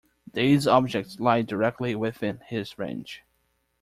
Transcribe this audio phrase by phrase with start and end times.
[0.33, 3.21] These objects lie directly within his range.